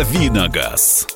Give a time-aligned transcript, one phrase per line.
[0.00, 1.06] Давиногаз.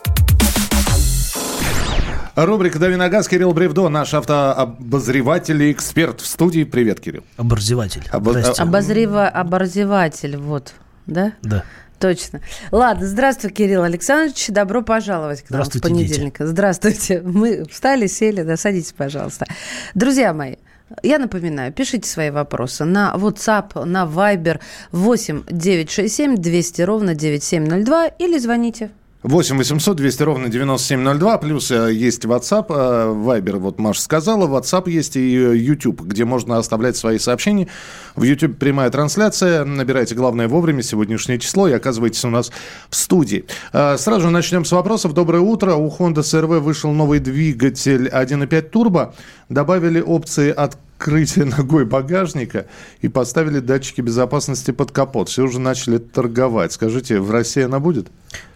[2.37, 6.65] Рубрика «Дави на газ» Кирилл Бревдо, наш автообозреватель и эксперт в студии.
[6.65, 7.25] Привет, Кирилл.
[7.39, 8.03] Оборзеватель.
[8.13, 8.63] Обо- Здрасте.
[8.63, 9.27] Обозрева...
[9.27, 10.75] Оборзеватель, вот,
[11.07, 11.33] да?
[11.41, 11.65] Да.
[11.99, 12.43] Точно.
[12.73, 14.49] Ладно, здравствуй, Кирилл Александрович.
[14.49, 16.37] Добро пожаловать к нам в Здравствуйте, понедельник.
[16.39, 17.23] Здравствуйте.
[17.23, 19.47] Мы встали, сели, да, садитесь, пожалуйста.
[19.95, 20.57] Друзья мои,
[21.03, 24.61] я напоминаю, пишите свои вопросы на WhatsApp, на Viber
[24.93, 28.91] 8 967 200 ровно 9702 или звоните
[29.25, 34.91] 8 800 200 ровно 9702, плюс э, есть WhatsApp, э, Viber, вот Маша сказала, WhatsApp
[34.91, 37.69] есть и э, YouTube, где можно оставлять свои сообщения.
[38.17, 42.53] В YouTube прямая трансляция, набирайте главное вовремя, сегодняшнее число, и оказывайтесь у нас
[42.91, 43.47] в студии.
[43.73, 45.15] Сразу же начнем с вопросов.
[45.15, 45.75] Доброе утро.
[45.75, 49.15] У Honda CR-V вышел новый двигатель 1.5 турбо,
[49.49, 50.51] добавили опции
[50.99, 52.67] открытия ногой багажника
[53.01, 55.29] и поставили датчики безопасности под капот.
[55.29, 56.73] Все уже начали торговать.
[56.73, 58.09] Скажите, в России она будет?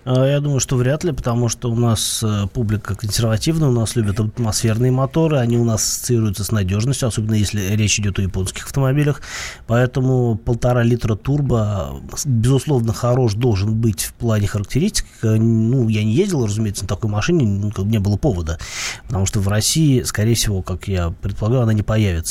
[0.04, 3.94] А, Я думаю, что вряд ли, потому что у нас э, публика консервативная, у нас
[3.94, 8.64] любят атмосферные моторы, они у нас ассоциируются с надежностью, особенно если речь идет о японских
[8.64, 9.20] автомобилях.
[9.66, 15.06] Поэтому полтора литра турбо, безусловно, хорош должен быть в плане характеристик.
[15.22, 18.58] Э, Ну, я не ездил, разумеется, на такой машине, ну, как бы не было повода,
[19.06, 22.27] потому что в России, скорее всего, как я предполагаю, она не появится.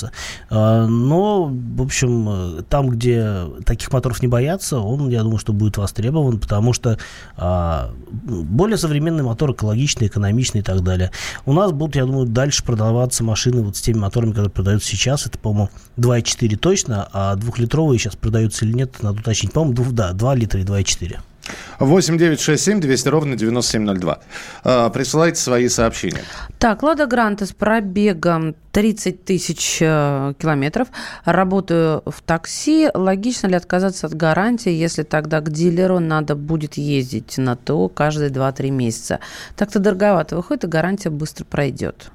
[0.50, 5.54] А, Но, в общем, э, там, где таких моторов не боятся, он, я думаю, что
[5.54, 6.98] будет востребован, потому что
[7.36, 11.12] а, более современный мотор, экологичный, экономичный и так далее.
[11.45, 15.26] У нас будут, я думаю, дальше продаваться машины вот с теми моторами, которые продаются сейчас.
[15.26, 19.52] Это, по-моему, 2,4 точно, а двухлитровые сейчас продаются или нет, надо уточнить.
[19.52, 21.17] По-моему, да, 2 литра и 2,4.
[21.80, 24.20] 8 9 6 7 200 ровно 9702.
[24.64, 26.22] А, Присылайте свои сообщения.
[26.59, 30.88] Так, Лада Гранта с пробегом 30 тысяч э, километров.
[31.26, 32.89] Работаю в такси.
[32.94, 38.30] Логично ли отказаться от гарантии, если тогда к дилеру надо будет ездить на то каждые
[38.30, 39.20] 2-3 месяца?
[39.56, 42.11] Так-то дороговато выходит, и гарантия быстро пройдет.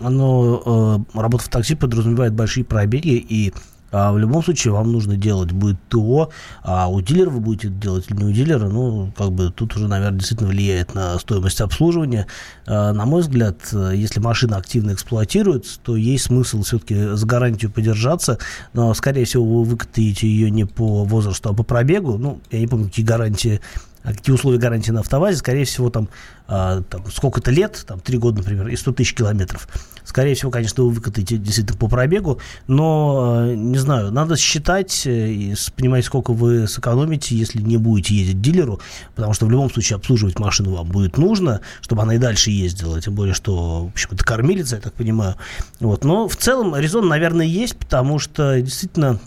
[0.00, 3.52] Но э, работа в такси подразумевает большие пробеги, и
[3.92, 6.30] а, в любом случае вам нужно делать будет ТО,
[6.62, 9.88] а у дилера вы будете делать или не у дилера, ну, как бы тут уже,
[9.88, 12.26] наверное, действительно влияет на стоимость обслуживания.
[12.66, 17.70] А, на мой взгляд, э, если машина активно эксплуатируется, то есть смысл все-таки за гарантию
[17.70, 18.38] подержаться,
[18.72, 22.18] но, скорее всего, вы выкатаете ее не по возрасту, а по пробегу.
[22.18, 23.60] Ну, я не помню, какие гарантии
[24.02, 26.08] а какие условия гарантии на автовазе, скорее всего, там,
[26.48, 29.68] а, там сколько-то лет, там, три года, например, и 100 тысяч километров.
[30.10, 35.30] Скорее всего, конечно, вы выкатаете действительно по пробегу, но, э, не знаю, надо считать э,
[35.30, 38.80] и понимать, сколько вы сэкономите, если не будете ездить дилеру,
[39.14, 43.00] потому что в любом случае обслуживать машину вам будет нужно, чтобы она и дальше ездила,
[43.00, 45.36] тем более, что, в общем, это кормилица, я так понимаю.
[45.78, 46.02] Вот.
[46.02, 49.20] Но в целом резон, наверное, есть, потому что действительно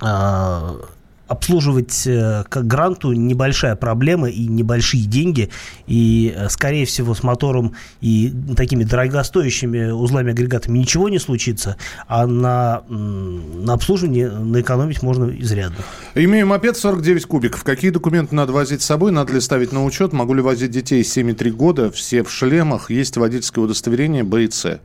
[0.00, 0.80] а,
[1.34, 5.50] обслуживать э, как гранту небольшая проблема и небольшие деньги.
[5.86, 11.76] И, э, скорее всего, с мотором и такими дорогостоящими узлами агрегатами ничего не случится,
[12.08, 15.76] а на, на обслуживании наэкономить можно изрядно.
[16.14, 17.64] Имею мопед 49 кубиков.
[17.64, 19.12] Какие документы надо возить с собой?
[19.12, 20.12] Надо ли ставить на учет?
[20.12, 21.90] Могу ли возить детей 7,3 года?
[21.90, 22.90] Все в шлемах.
[22.90, 24.80] Есть водительское удостоверение Б и С.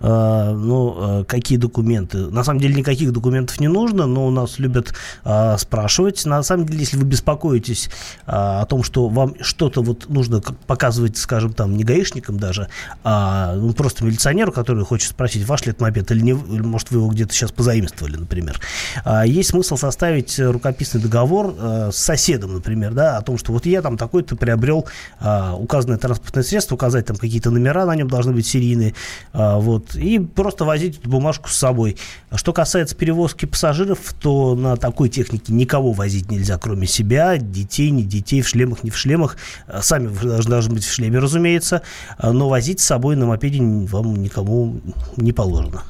[0.00, 2.18] А, ну, а, какие документы?
[2.30, 4.94] На самом деле никаких документов не нужно, но у нас любят
[5.24, 6.24] а, спрашивать.
[6.24, 7.90] На самом деле, если вы беспокоитесь
[8.26, 12.68] о том, что вам что-то вот нужно показывать, скажем, там, не гаишникам даже,
[13.04, 16.90] а ну, просто милиционеру, который хочет спросить, ваш ли это мопед или не, или, может,
[16.90, 18.60] вы его где-то сейчас позаимствовали, например.
[19.04, 21.54] А, есть смысл составить рукописный договор
[21.92, 24.86] с соседом, например, да, о том, что вот я там такой-то приобрел
[25.20, 28.94] а, указанное транспортное средство, указать там какие-то номера на нем должны быть серийные,
[29.32, 31.96] а, вот, и просто возить эту бумажку с собой.
[32.30, 37.90] А Что касается перевозки пассажиров, то на такой технике никого возить нельзя, кроме себя, детей,
[37.90, 39.36] не детей, в шлемах, не в шлемах.
[39.66, 41.82] А, Сами вы должны, должны быть в шлеме, разумеется,
[42.18, 44.80] а, но возить с собой на мопеде вам никому
[45.16, 45.82] не положено.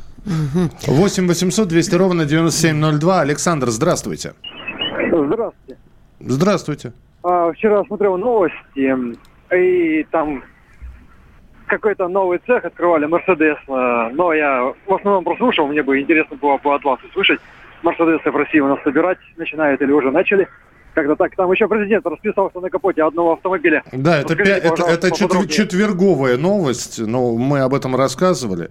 [0.87, 3.21] 8 800 200 ровно 9702.
[3.21, 4.35] Александр, здравствуйте.
[5.11, 5.79] Здравствуйте.
[6.21, 6.93] Здравствуйте.
[7.23, 9.17] А, вчера смотрел новости,
[9.55, 10.43] и там
[11.69, 13.57] какой-то новый цех открывали, Мерседес.
[13.69, 17.41] а, Но я в основном прослушал, мне бы интересно было бы от вас услышать.
[17.83, 20.49] Мерседесы в России у нас собирать начинают или уже начали.
[20.95, 23.85] Когда так, там еще президент расписался на капоте одного автомобиля.
[23.93, 28.71] Да, это, Расскажите, это, это четверговая новость, но мы об этом рассказывали.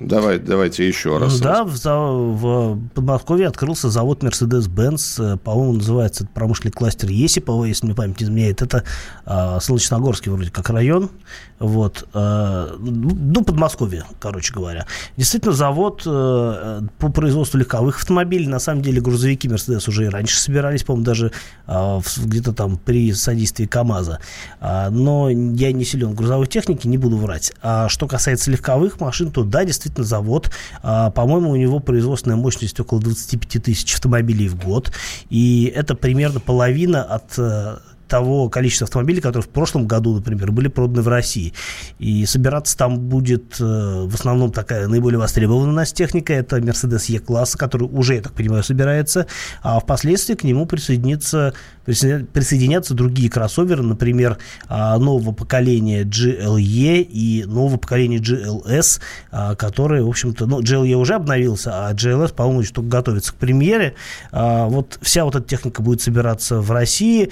[0.00, 1.40] Давай, давайте еще раз.
[1.40, 7.96] Да, в, в Подмосковье открылся завод Mercedes-Benz, э, по-моему, называется промышленный кластер Есипова, если мне
[7.96, 8.62] память не изменяет.
[8.62, 8.84] Это
[9.26, 11.10] э, Солнечногорский вроде как район,
[11.58, 14.86] вот, э, ну, Подмосковье, короче говоря.
[15.16, 20.38] Действительно, завод э, по производству легковых автомобилей, на самом деле грузовики Mercedes уже и раньше
[20.38, 21.32] собирались, по-моему, даже
[21.66, 24.20] э, где-то там при содействии КАМАЗа.
[24.60, 27.52] Э, но я не силен в грузовой технике, не буду врать.
[27.62, 30.50] А что касается легковых машин, то да, действительно, действительно завод.
[30.82, 34.92] А, по-моему, у него производственная мощность около 25 тысяч автомобилей в год.
[35.30, 40.68] И это примерно половина от э, того количества автомобилей, которые в прошлом году, например, были
[40.68, 41.52] проданы в России.
[41.98, 46.32] И собираться там будет э, в основном такая наиболее востребованная у нас техника.
[46.32, 49.26] Это Mercedes E-класса, который уже, я так понимаю, собирается.
[49.62, 54.38] А впоследствии к нему присоединится, присоединятся другие кроссоверы, например,
[54.68, 59.00] а, нового поколения GLE и нового поколения GLS,
[59.30, 63.94] а, которые, в общем-то, ну, GLE уже обновился, а GLS, по-моему, только готовится к премьере.
[64.32, 67.30] А, вот вся вот эта техника будет собираться в России.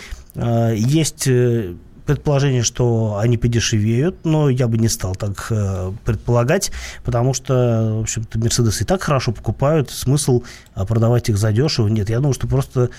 [0.67, 1.75] Э, есть э,
[2.07, 6.71] предположение, что они подешевеют, но я бы не стал так э, предполагать,
[7.05, 12.09] потому что, в общем-то, Мерседесы и так хорошо покупают, смысл продавать их задешево нет.
[12.09, 12.91] Я думаю, что просто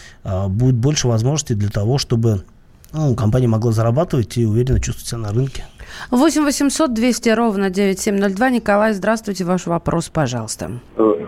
[0.47, 2.43] будет больше возможностей для того, чтобы
[2.93, 5.65] ну, компания могла зарабатывать и уверенно чувствовать себя на рынке.
[6.11, 8.49] 8 800 200 ровно 9702.
[8.49, 9.45] Николай, здравствуйте.
[9.45, 10.71] Ваш вопрос, пожалуйста.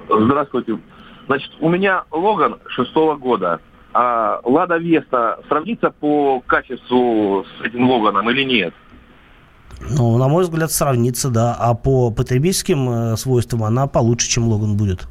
[0.10, 0.80] Здравствуйте.
[1.28, 3.60] Значит, у меня Логан шестого года.
[3.94, 8.74] А Лада Веста сравнится по качеству с этим Логаном или нет?
[9.90, 11.56] Ну, на мой взгляд, сравнится, да.
[11.58, 15.08] А по потребительским э, свойствам она получше, чем Логан будет.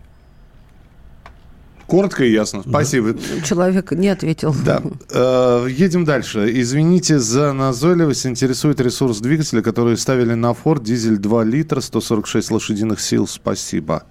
[1.89, 2.63] Коротко и ясно.
[2.69, 3.15] Спасибо.
[3.45, 4.55] Человек не ответил.
[4.65, 4.83] Да.
[5.11, 6.51] Э, едем дальше.
[6.53, 8.27] Извините за назойливость.
[8.27, 10.83] Интересует ресурс двигателя, который ставили на Ford.
[10.83, 13.27] Дизель 2 литра, 146 лошадиных сил.
[13.27, 14.05] Спасибо.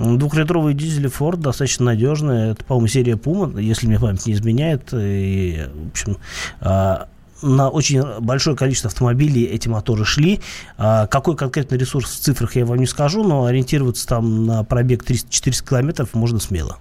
[0.00, 2.52] Двухлитровые дизели Ford достаточно надежные.
[2.52, 4.88] Это, по-моему, серия Puma, если мне память не изменяет.
[4.94, 6.16] И, в общем,
[6.60, 7.08] а,
[7.42, 10.40] на очень большое количество автомобилей эти моторы шли.
[10.78, 15.04] А, какой конкретно ресурс в цифрах я вам не скажу, но ориентироваться там на пробег
[15.04, 16.78] 300-400 километров можно смело.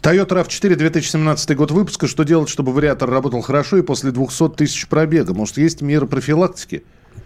[0.00, 2.06] Toyota RAV4 2017 год выпуска.
[2.06, 5.34] Что делать, чтобы вариатор работал хорошо и после 200 тысяч пробега?
[5.34, 6.82] Может, есть меры профилактики?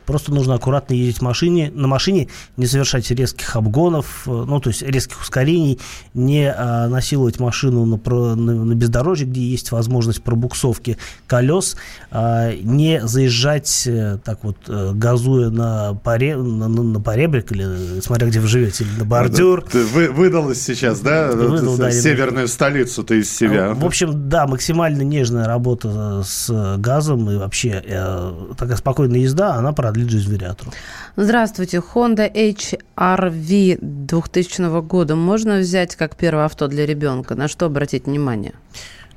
[0.06, 4.70] Просто нужно аккуратно ездить в машине, на машине, не совершать резких обгонов, э, ну, то
[4.70, 5.78] есть резких ускорений,
[6.12, 7.96] не а, насиловать машину на,
[8.34, 11.76] на, на бездорожье, где есть возможность пробуксовки колес,
[12.10, 18.26] а, не заезжать а, так вот, э, газуя на, паре, на, на поребрик, или смотря
[18.26, 19.64] где вы живете, или на бордюр.
[19.70, 21.30] Ты вы, выдалось сейчас, да?
[21.30, 23.72] Выдал, да Северную столицу ты из себя.
[23.74, 29.72] В общем, да, максимально нежная работа с газом и вообще э, такая спокойная езда, она
[29.72, 30.72] продолжается продлить жизнь вариатору.
[31.16, 31.82] Здравствуйте.
[31.94, 37.34] Honda HR-V 2000 года можно взять как первое авто для ребенка?
[37.34, 38.54] На что обратить внимание?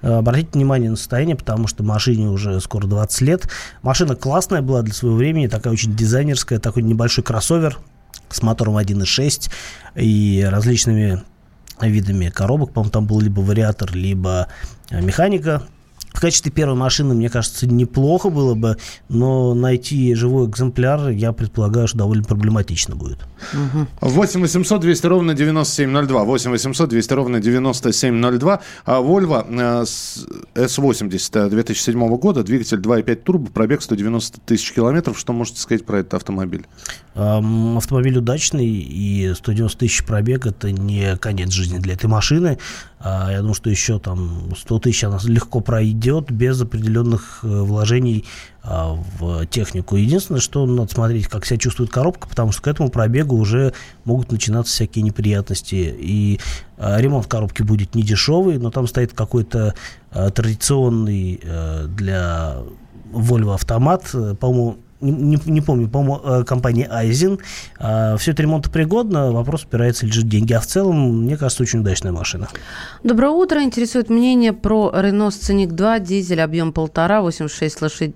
[0.02, 3.50] Э, обратите внимание на состояние, потому что машине уже скоро 20 лет.
[3.84, 7.80] Машина классная была для своего времени, такая очень дизайнерская, такой небольшой кроссовер
[8.30, 9.50] с мотором 1.6
[9.96, 11.24] и различными
[11.80, 12.74] видами коробок.
[12.74, 14.50] По-моему, там был либо вариатор, либо
[14.90, 15.64] э, механика
[16.16, 18.78] в качестве первой машины, мне кажется, неплохо было бы,
[19.10, 23.20] но найти живой экземпляр, я предполагаю, что довольно проблематично будет.
[24.02, 26.24] 8 800 200 ровно 9702.
[26.24, 28.62] 8 800 200 ровно 9702.
[28.86, 29.46] А Volvo
[30.56, 35.20] S80 2007 года, двигатель 2.5 турбо, пробег 190 тысяч километров.
[35.20, 36.66] Что можете сказать про этот автомобиль?
[37.14, 42.58] Автомобиль удачный, и 190 тысяч пробег– это не конец жизни для этой машины.
[43.00, 48.26] А, я думаю, что еще там 100 тысяч она легко пройдет без определенных э, вложений
[48.64, 49.96] а, в технику.
[49.96, 53.74] Единственное, что надо смотреть, как себя чувствует коробка, потому что к этому пробегу уже
[54.06, 55.96] могут начинаться всякие неприятности.
[55.98, 56.40] И
[56.78, 59.76] а, ремонт коробки будет не дешевый, но там стоит какой-то
[60.12, 62.58] традиционный э, для
[63.16, 64.78] Volvo автомат, э, по-моему,
[65.12, 67.40] не, не, помню, по-моему, э, компания Айзен.
[67.80, 70.54] А, все это ремонтопригодно, вопрос опирается лежит деньги.
[70.54, 72.48] А в целом, мне кажется, очень удачная машина.
[73.04, 73.64] Доброе утро.
[73.64, 78.16] Интересует мнение про Renault Scenic 2, дизель, объем полтора, 86 лошадей.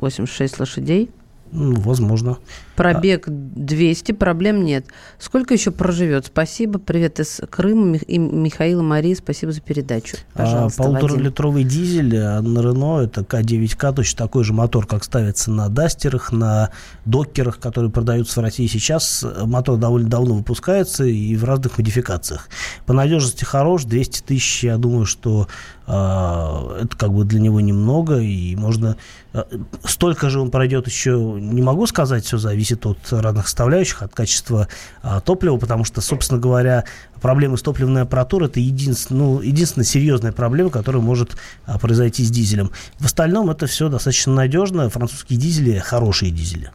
[0.00, 1.10] 86 лошадей.
[1.52, 2.38] Ну, возможно.
[2.76, 4.86] Пробег 200, проблем нет.
[5.18, 6.26] Сколько еще проживет?
[6.26, 6.78] Спасибо.
[6.78, 7.96] Привет из Крыма.
[7.96, 10.16] И Михаил и Мария, спасибо за передачу.
[10.34, 15.50] А, Пожалуйста, Полуторалитровый дизель а на Рено это К9К, точно такой же мотор, как ставится
[15.50, 16.70] на Дастерах, на
[17.04, 19.24] Докерах, которые продаются в России сейчас.
[19.44, 22.48] Мотор довольно давно выпускается и в разных модификациях.
[22.86, 25.48] По надежности хорош, 200 тысяч, я думаю, что
[25.88, 28.96] это как бы для него немного, и можно...
[29.32, 29.44] Э,
[29.84, 34.68] столько же он пройдет еще не могу сказать, все зависит от разных составляющих, от качества
[35.02, 36.84] а, топлива, потому что, собственно говоря,
[37.20, 42.30] проблемы с топливной аппаратурой это единственная, ну, единственная серьезная проблема, которая может а, произойти с
[42.30, 42.70] дизелем.
[42.98, 44.88] В остальном это все достаточно надежно.
[44.90, 46.70] Французские дизели хорошие дизели.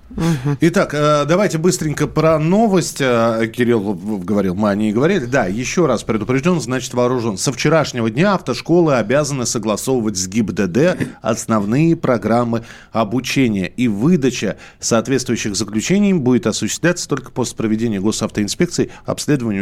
[0.61, 3.01] Итак, э, давайте быстренько про новость.
[3.01, 5.25] Э, Кирилл говорил, мы о ней говорили.
[5.25, 7.37] Да, еще раз предупрежден, значит вооружен.
[7.37, 13.67] Со вчерашнего дня автошколы обязаны согласовывать с ГИБДД основные программы обучения.
[13.67, 19.61] И выдача соответствующих заключений будет осуществляться только после проведения госавтоинспекции обследования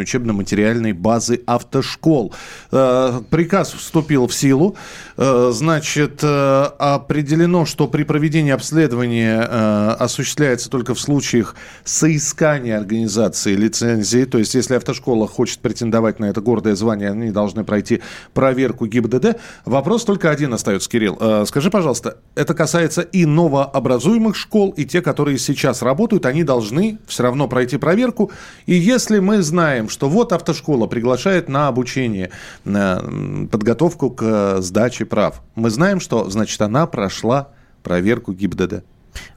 [0.72, 2.32] учебно-материальной базы автошкол.
[2.70, 4.76] Э, приказ вступил в силу.
[5.16, 14.24] Значит, определено, что при проведении обследования осуществляется только в случаях соискания организации лицензии.
[14.24, 18.00] То есть, если автошкола хочет претендовать на это гордое звание, они должны пройти
[18.32, 19.38] проверку ГИБДД.
[19.64, 21.18] Вопрос только один остается, Кирилл.
[21.20, 26.98] Э, скажи, пожалуйста, это касается и новообразуемых школ, и те, которые сейчас работают, они должны
[27.06, 28.30] все равно пройти проверку.
[28.66, 32.30] И если мы знаем, что вот автошкола приглашает на обучение,
[32.64, 33.02] на
[33.50, 37.48] подготовку к сдаче прав, мы знаем, что, значит, она прошла
[37.82, 38.84] проверку ГИБДД.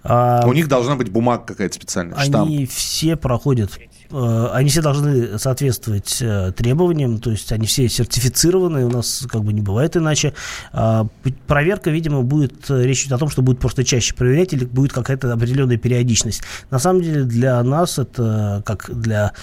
[0.03, 2.48] А, У них должна быть бумага какая-то специальная, они штамп.
[2.48, 8.86] Они все проходят Э, они все должны соответствовать э, требованиям, то есть они все сертифицированы,
[8.86, 10.34] у нас как бы не бывает иначе.
[10.72, 11.08] А,
[11.48, 14.94] проверка, видимо, будет, э, речь идет о том, что будет просто чаще проверять или будет
[14.94, 16.44] какая-то определенная периодичность.
[16.70, 19.34] На самом деле для нас это, как для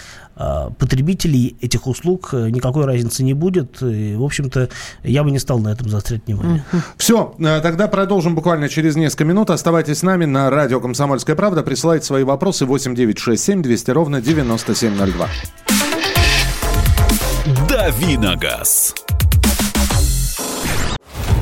[0.78, 3.82] потребителей этих услуг никакой разницы не будет.
[3.82, 4.70] И, в общем-то,
[5.02, 6.64] я бы не стал на этом заострять внимание.
[6.96, 9.50] Все, тогда продолжим буквально через несколько минут.
[9.50, 11.62] Оставайтесь с нами на радио «Комсомольская правда».
[11.62, 15.28] Присылайте свои вопросы 8967 200 ровно 90 9702.
[17.68, 18.94] Давиногаз.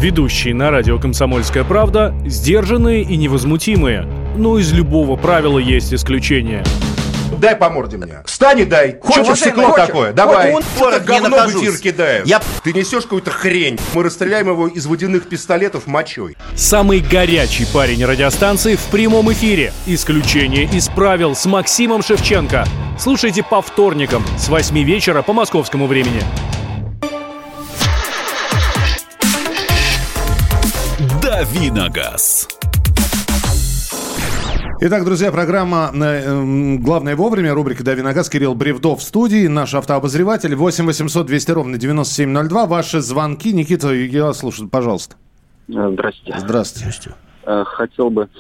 [0.01, 4.07] Ведущие на радио «Комсомольская правда» сдержанные и невозмутимые.
[4.37, 6.63] Но из любого правила есть исключение–
[7.41, 8.23] дай по морде мне.
[8.27, 8.99] Встань и дай.
[9.03, 10.13] Хочешь стекло такое?
[10.13, 10.53] Давай.
[10.53, 12.27] Он это говно в эфир кидает.
[12.27, 12.41] Я...
[12.63, 13.79] Ты несешь какую-то хрень.
[13.95, 16.37] Мы расстреляем его из водяных пистолетов мочой.
[16.55, 19.73] Самый горячий парень радиостанции в прямом эфире.
[19.87, 22.65] Исключение из правил с Максимом Шевченко.
[22.99, 26.23] Слушайте по вторникам с 8 вечера по московскому времени.
[31.23, 32.60] Давиногаз.
[34.83, 39.75] Итак, друзья, программа э, «Главное вовремя», рубрика «Дави на газ», Кирилл Бревдов в студии, наш
[39.75, 42.65] автообозреватель, 8 800 200 ровно 9702.
[42.65, 45.17] Ваши звонки, Никита, я слушаю, пожалуйста.
[45.69, 46.35] Э, здрасте.
[46.39, 47.15] Здравствуйте.
[47.45, 48.31] Э, хотел бы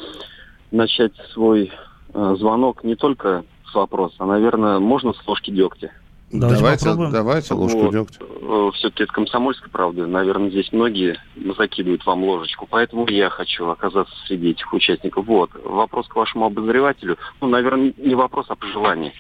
[0.71, 1.71] начать свой
[2.15, 5.93] звонок не только с вопроса, а, наверное, можно с ложки дегтя?
[6.33, 7.13] Давайте, давайте, попробуем.
[7.13, 7.93] давайте ложку вот.
[7.93, 8.25] дегтя.
[8.25, 10.07] Э, Все-таки это комсомольская правда.
[10.07, 11.19] Наверное, здесь многие
[11.59, 12.69] закидывают вам ложечку.
[12.71, 15.27] Поэтому я хочу оказаться среди этих участников.
[15.27, 15.51] Вот.
[15.65, 17.19] Вопрос к вашему обозревателю.
[17.41, 19.13] Ну, наверное, не вопрос, а пожелание.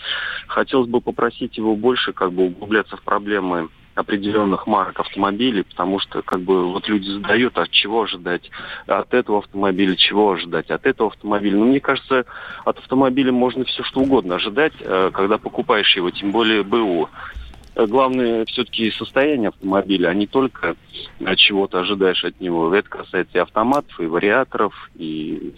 [0.46, 3.68] Хотелось бы попросить его больше как бы углубляться в проблемы
[4.00, 8.50] определенных марок автомобилей, потому что как бы вот люди задают, от чего ожидать
[8.86, 11.56] от этого автомобиля, чего ожидать от этого автомобиля.
[11.56, 12.24] Ну, мне кажется,
[12.64, 17.08] от автомобиля можно все что угодно ожидать, э, когда покупаешь его, тем более БУ.
[17.80, 20.76] Э, главное все-таки состояние автомобиля, а не только
[21.20, 22.74] э, чего-то ожидаешь от него.
[22.74, 25.54] Это касается и автоматов, и вариаторов, и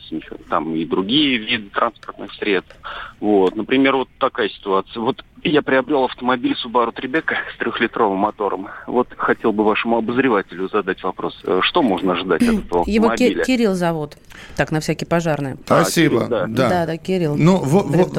[0.49, 2.75] там и другие виды транспортных средств.
[3.21, 5.01] Вот, например, вот такая ситуация.
[5.01, 8.69] Вот я приобрел автомобиль Subaru Tribeca с трехлитровым мотором.
[8.87, 11.37] Вот хотел бы вашему обозревателю задать вопрос.
[11.45, 13.33] Э, что можно ожидать от этого Его автомобиля?
[13.33, 14.17] Его Кирилл зовут.
[14.57, 15.57] Так, на всякий пожарный.
[15.65, 16.25] Спасибо.
[16.25, 16.47] А, Кирилл, да.
[16.47, 16.69] Да.
[16.69, 17.37] да, да, Кирилл.
[17.37, 18.13] Ну, вот,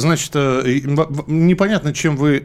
[0.00, 2.44] значит, непонятно, чем вы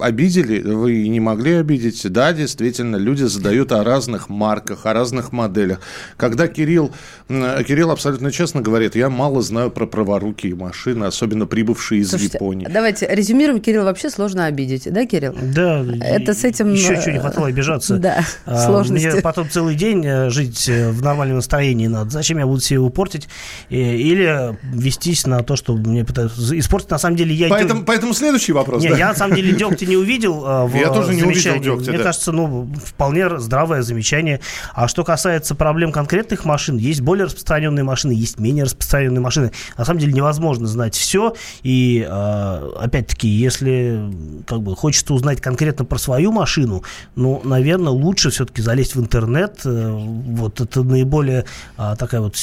[0.00, 2.10] обидели обидели, вы не могли обидеть.
[2.10, 5.80] Да, действительно, люди задают о разных марках, о разных моделях.
[6.16, 6.92] Когда Кирилл,
[7.28, 12.68] Кирилл абсолютно честно говорит, я мало знаю про праворукие машины, особенно прибывшие из Слушайте, Японии.
[12.70, 13.60] Давайте резюмируем.
[13.60, 15.34] Кирилл вообще сложно обидеть, да, Кирилл?
[15.42, 15.84] Да.
[16.00, 16.72] Это с этим...
[16.72, 17.96] Еще что не хватало обижаться.
[17.96, 19.06] Да, а, сложности.
[19.06, 22.10] Мне потом целый день э, жить э, в нормальном настроении надо.
[22.10, 23.28] Зачем я буду себе его портить?
[23.68, 26.90] Или вестись на то, что мне пытаются испортить.
[26.90, 27.48] На самом деле я...
[27.48, 28.82] Поэтому, поэтому следующий вопрос.
[28.82, 28.96] Не, да?
[28.96, 31.90] я на самом деле дегтя не увидел увидел э, в Я тоже не увидел дегтя,
[31.90, 32.04] Мне да.
[32.04, 34.40] кажется, ну, вполне здравое замечание.
[34.74, 39.52] А что касается проблем конкретных машин, есть более распространенные машины, есть менее распространенные машины.
[39.76, 41.34] На самом деле невозможно знать все.
[41.62, 44.10] И, э, опять-таки, если
[44.46, 46.82] как бы хочется узнать конкретно про свою машину,
[47.14, 49.60] ну, наверное, лучше все-таки залезть в интернет.
[49.64, 51.44] Э, вот это наиболее
[51.76, 52.36] такая вот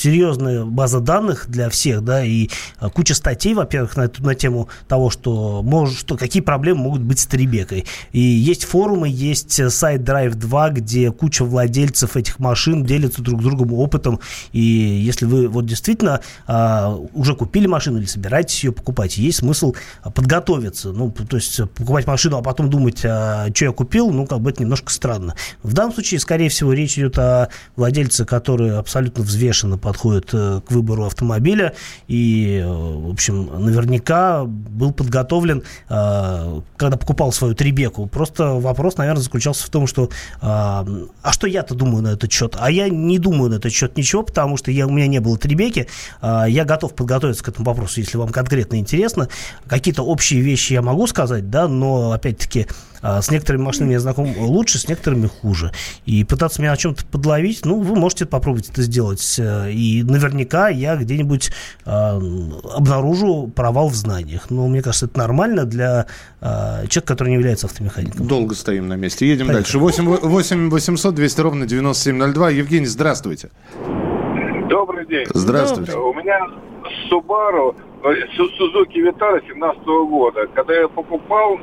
[0.00, 2.48] серьезная база данных для всех, да, и
[2.94, 7.26] куча статей, во-первых, на, на тему того, что, может, что какие проблемы могут быть с
[7.26, 7.86] Трибекой.
[8.12, 13.44] И есть форумы, есть сайт Drive 2, где куча владельцев этих машин делятся друг с
[13.44, 14.20] другом опытом.
[14.52, 19.74] И если вы вот действительно а, уже купили машину или собираетесь ее покупать, есть смысл
[20.14, 20.92] подготовиться.
[20.92, 24.50] Ну, то есть покупать машину, а потом думать, а, что я купил, ну, как бы
[24.50, 25.34] это немножко странно.
[25.62, 30.70] В данном случае, скорее всего, речь идет о владельце, который абсолютно взвешенно подходит э, к
[30.70, 31.74] выбору автомобиля
[32.06, 38.06] и, э, в общем, наверняка был подготовлен, э, когда покупал свою Трибеку.
[38.06, 40.84] Просто вопрос, наверное, заключался в том, что а
[41.32, 42.56] что я-то думаю на этот счет?
[42.58, 45.36] А я не думаю на этот счет ничего, потому что я, у меня не было
[45.36, 45.88] Трибеки.
[46.22, 49.28] Я готов подготовиться к этому вопросу, если вам конкретно интересно.
[49.66, 52.66] Какие-то общие вещи я могу сказать, да, но, опять-таки,
[53.02, 55.72] а, с некоторыми машинами я знаком лучше, с некоторыми хуже.
[56.06, 59.36] И пытаться меня о чем-то подловить, ну, вы можете попробовать это сделать.
[59.38, 61.50] Э, и наверняка я где-нибудь
[61.84, 61.90] э,
[62.74, 64.50] обнаружу провал в знаниях.
[64.50, 66.06] Но мне кажется, это нормально для
[66.40, 68.26] э, человека, который не является автомехаником.
[68.26, 69.26] Долго стоим на месте.
[69.26, 69.62] Едем Поехали.
[69.62, 69.78] дальше.
[69.78, 72.50] 8, 8 800 200 ровно 9702.
[72.50, 73.50] Евгений, здравствуйте.
[74.68, 75.26] Добрый день.
[75.34, 75.96] Здравствуйте.
[75.96, 76.38] У меня
[77.10, 80.46] Subaru Suzuki Vitara 17 года.
[80.54, 81.58] Когда я покупал,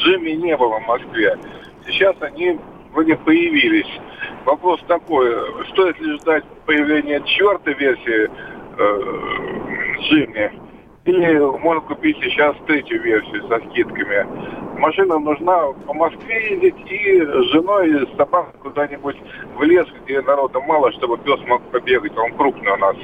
[0.00, 1.38] Джимми не было в Москве.
[1.86, 2.58] Сейчас они
[2.92, 3.90] вроде появились.
[4.44, 5.30] Вопрос такой,
[5.70, 8.30] стоит ли ждать появления четвертой версии
[8.78, 10.52] э, Джимми?
[11.04, 14.26] Или можно купить сейчас третью версию со скидками.
[14.78, 19.16] Машина нужна по Москве ездить и с женой, и с собакой куда-нибудь
[19.56, 22.16] в лес, где народа мало, чтобы пес мог побегать.
[22.16, 22.96] Он крупный у нас.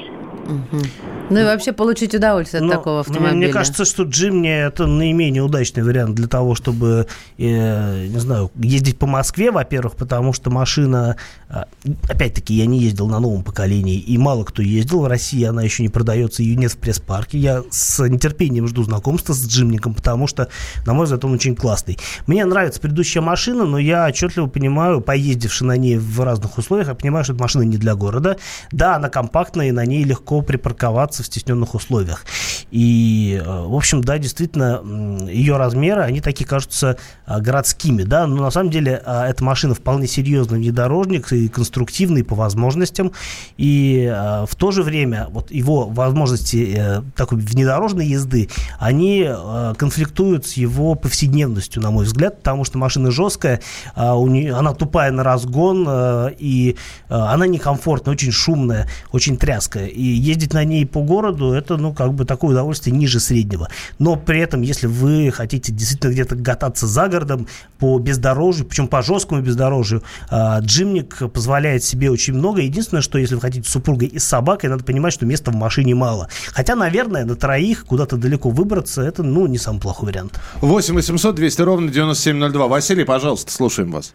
[0.47, 0.83] Угу.
[1.31, 3.35] Ну и вообще получить удовольствие от Но, такого автомобиля.
[3.35, 8.99] Мне кажется, что Джимни это наименее удачный вариант для того, чтобы, э, не знаю, ездить
[8.99, 11.17] по Москве, во-первых, потому что машина,
[11.49, 11.65] э,
[12.09, 15.83] опять-таки, я не ездил на новом поколении, и мало кто ездил в России, она еще
[15.83, 17.39] не продается, ее нет в пресс-парке.
[17.39, 20.49] Я с нетерпением жду знакомства с Джимником, потому что,
[20.87, 21.99] на мой взгляд, он очень классный.
[22.27, 26.95] Мне нравится предыдущая машина, но я отчетливо понимаю, поездивши на ней в разных условиях, я
[26.95, 28.37] понимаю, что эта машина не для города.
[28.71, 32.25] Да, она компактная, и на ней легко припарковаться в стесненных условиях.
[32.71, 34.83] И, э, в общем, да, действительно,
[35.29, 39.75] ее размеры, они такие кажутся э, городскими, да, но на самом деле э, эта машина
[39.75, 43.13] вполне серьезный внедорожник и конструктивный по возможностям,
[43.57, 44.13] и
[44.49, 49.29] в то же время вот его возможности такой внедорожной езды, они
[49.79, 53.61] конфликтуют с его повседневностью, на мой взгляд, потому что машина жесткая,
[53.97, 55.89] у нее, она тупая на разгон,
[56.39, 56.77] и
[57.09, 62.13] она некомфортная, очень шумная, очень тряская, и ездить на ней по городу, это, ну, как
[62.13, 63.69] бы такое удовольствие ниже среднего.
[63.99, 67.47] Но при этом, если вы хотите действительно где-то кататься за городом
[67.79, 72.61] по бездорожью, причем по жесткому бездорожью, а, джимник позволяет себе очень много.
[72.61, 75.55] Единственное, что если вы хотите с супругой и с собакой, надо понимать, что места в
[75.55, 76.29] машине мало.
[76.53, 80.41] Хотя, наверное, на троих куда-то далеко выбраться, это, ну, не самый плохой вариант.
[80.61, 82.67] 8 800 200 ровно 9702.
[82.67, 84.13] Василий, пожалуйста, слушаем вас.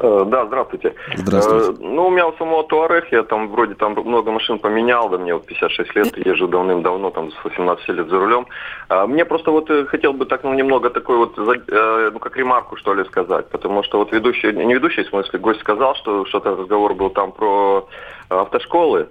[0.00, 0.94] Э, да, здравствуйте.
[1.14, 1.70] Здравствуйте.
[1.70, 5.18] Э, ну, у меня у самого Туарех, я там вроде там много машин поменял, да
[5.18, 8.46] мне вот 56 лет, езжу давным-давно, там с 18 лет за рулем.
[8.88, 12.76] А мне просто вот э, хотел бы так, ну, немного такой вот, ну, как ремарку,
[12.76, 16.56] что ли, сказать, потому что вот ведущий, не ведущий, в смысле, гость сказал, что что-то
[16.56, 17.88] разговор был там про
[18.28, 19.08] автошколы,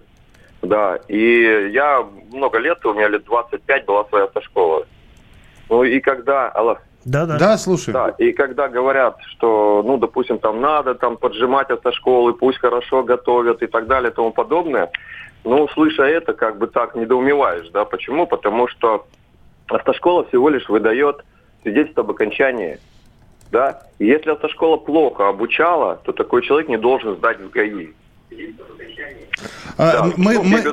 [0.61, 4.85] да, и я много лет, у меня лет 25 была своя автошкола.
[5.69, 6.49] Ну, и когда...
[6.49, 6.77] Алло.
[7.05, 7.37] Да, да.
[7.37, 7.93] Да, слушай.
[7.93, 13.61] Да, и когда говорят, что, ну, допустим, там надо там поджимать автошколы, пусть хорошо готовят
[13.61, 14.89] и так далее и тому подобное,
[15.43, 18.25] ну, слыша это, как бы так недоумеваешь, да, почему?
[18.25, 19.05] Потому что
[19.67, 21.23] автошкола всего лишь выдает
[21.61, 22.79] свидетельство об окончании,
[23.51, 27.89] да, и если автошкола плохо обучала, то такой человек не должен сдать в ГАИ.
[29.77, 30.63] А, да, мы, мы,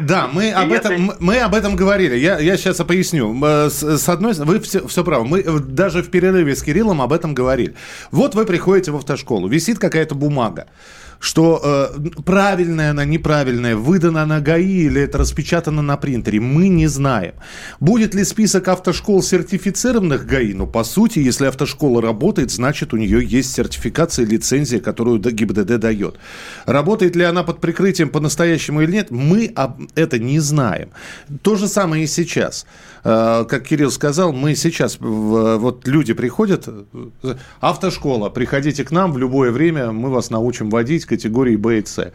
[0.00, 2.16] да, мы об, этом, мы об этом говорили.
[2.16, 3.34] Я, я сейчас поясню.
[3.70, 5.24] С, с одной стороны, вы все, все правы.
[5.24, 7.74] Мы даже в перерыве с Кириллом об этом говорили.
[8.10, 10.66] Вот вы приходите в автошколу, висит какая-то бумага
[11.20, 16.86] что э, правильная она, неправильная, выдана на ГАИ или это распечатано на принтере, мы не
[16.86, 17.34] знаем.
[17.80, 20.54] Будет ли список автошкол сертифицированных ГАИ?
[20.54, 26.16] Ну, по сути, если автошкола работает, значит, у нее есть сертификация, лицензия, которую ГИБДД дает.
[26.66, 30.90] Работает ли она под прикрытием по-настоящему или нет, мы об это не знаем.
[31.42, 32.66] То же самое и сейчас.
[33.04, 36.68] Э, как Кирилл сказал, мы сейчас, вот люди приходят,
[37.60, 42.12] автошкола, приходите к нам в любое время, мы вас научим водить категории Б и С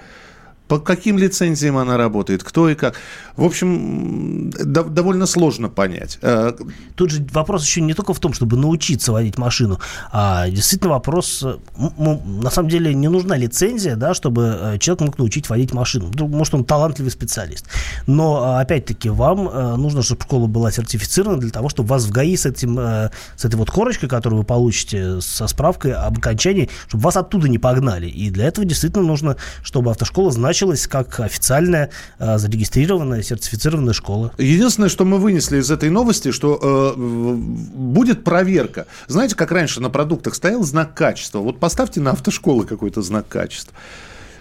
[0.73, 2.95] по каким лицензиям она работает, кто и как.
[3.35, 6.17] В общем, до, довольно сложно понять.
[6.21, 6.53] Э,
[6.95, 9.79] Тут же вопрос еще не только в том, чтобы научиться водить машину,
[10.11, 11.45] а действительно вопрос,
[11.77, 16.11] на самом деле не нужна лицензия, да, чтобы э, человек мог научить водить машину.
[16.27, 17.67] Может, он талантливый специалист.
[18.07, 22.45] Но, опять-таки, вам нужно, чтобы школа была сертифицирована для того, чтобы вас в ГАИ с,
[22.45, 27.47] этим, с этой вот корочкой, которую вы получите со справкой об окончании, чтобы вас оттуда
[27.47, 28.07] не погнали.
[28.07, 30.31] И для этого действительно нужно, чтобы автошкола
[30.63, 34.31] значилась как официальная, э, зарегистрированная, сертифицированная школа.
[34.37, 38.85] Единственное, что мы вынесли из этой новости, что э, будет проверка.
[39.07, 41.39] Знаете, как раньше на продуктах стоял знак качества?
[41.39, 43.73] Вот поставьте на автошколы какой-то знак качества.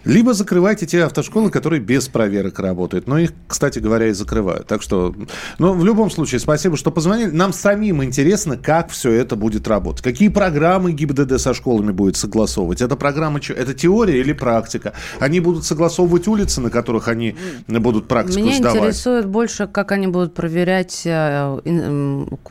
[0.04, 3.06] Либо закрывайте те автошколы, которые без проверок работают.
[3.06, 4.66] Но их, кстати говоря, и закрывают.
[4.66, 5.14] Так что,
[5.58, 7.30] ну, в любом случае, спасибо, что позвонили.
[7.30, 10.02] Нам самим интересно, как все это будет работать.
[10.02, 12.80] Какие программы ГИБДД со школами будет согласовывать?
[12.80, 14.92] Это программа, это теория или практика?
[15.20, 17.36] Они будут согласовывать улицы, на которых они
[17.68, 18.74] будут практику Меня сдавать?
[18.74, 21.60] Меня интересует больше, как они будут проверять, э,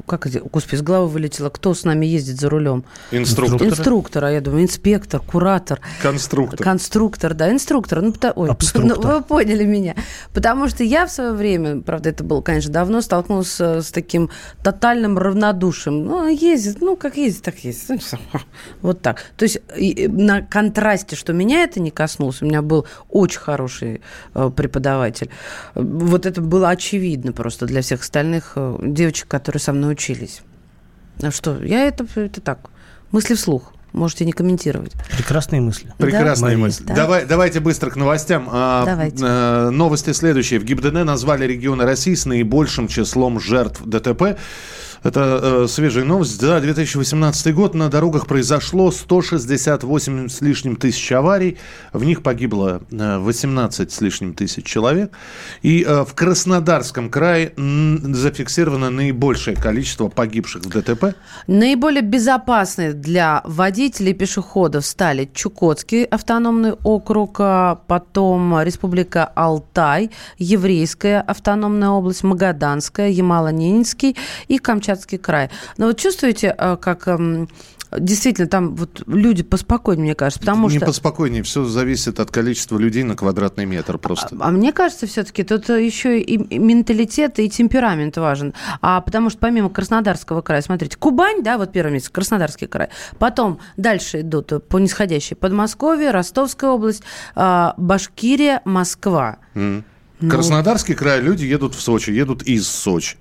[0.05, 2.83] как, господи, с головы вылетело, кто с нами ездит за рулем?
[3.11, 3.67] Инструктор.
[3.67, 5.79] Инструктор, а я думаю, инспектор, куратор.
[6.01, 6.63] Конструктор.
[6.63, 8.01] Конструктор, да, инструктор.
[8.01, 9.95] Ну, ой, ну, вы поняли меня.
[10.31, 14.29] Потому что я в свое время, правда, это было, конечно, давно, столкнулась с, с таким
[14.63, 16.05] тотальным равнодушием.
[16.05, 18.01] Ну, ездит, ну, как ездит, так ездит.
[18.81, 19.23] Вот так.
[19.37, 19.59] То есть
[20.07, 24.01] на контрасте, что меня это не коснулось, у меня был очень хороший
[24.35, 25.29] э, преподаватель.
[25.73, 30.41] Вот это было очевидно просто для всех остальных э, девочек, которые со мной учились.
[31.23, 32.69] А что, я это, это так,
[33.11, 33.73] мысли вслух.
[33.93, 34.93] Можете не комментировать.
[35.15, 35.91] Прекрасные мысли.
[35.97, 36.61] Прекрасные да?
[36.61, 36.83] мысли.
[36.85, 36.95] Да?
[36.95, 38.47] Давай, давайте быстро к новостям.
[38.51, 39.17] А, давайте.
[39.21, 40.59] А, новости следующие.
[40.59, 44.37] В ГИБДД назвали регионы России с наибольшим числом жертв ДТП.
[45.03, 46.39] Это э, свежая новость.
[46.39, 51.57] За 2018 год на дорогах произошло 168 с лишним тысяч аварий.
[51.91, 55.11] В них погибло э, 18 с лишним тысяч человек.
[55.63, 61.15] И э, в Краснодарском крае зафиксировано наибольшее количество погибших в ДТП.
[61.47, 71.21] Наиболее безопасные для водителей и пешеходов стали Чукотский автономный округ, а потом Республика Алтай, Еврейская
[71.21, 74.15] автономная область, Магаданская, Ямало-Ненецкий
[74.47, 75.49] и Камчатский Камчатский край.
[75.77, 77.47] Но вот чувствуете, э, как эм,
[77.97, 80.85] действительно, там вот люди поспокойнее, мне кажется, потому не что...
[80.85, 84.35] Не поспокойнее, все зависит от количества людей на квадратный метр просто.
[84.39, 88.53] А, а мне кажется, все-таки тут еще и менталитет, и темперамент важен.
[88.81, 92.89] А потому что помимо Краснодарского края, смотрите, Кубань, да, вот первое место, Краснодарский край.
[93.17, 97.03] Потом дальше идут по нисходящей Подмосковье, Ростовская область,
[97.35, 99.37] а, Башкирия, Москва.
[99.55, 99.83] Mm.
[100.21, 100.29] Ну...
[100.29, 103.17] Краснодарский край, люди едут в Сочи, едут из Сочи.